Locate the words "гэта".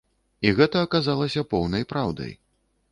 0.59-0.81